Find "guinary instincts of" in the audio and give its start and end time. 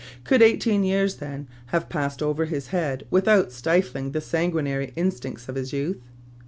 4.51-5.53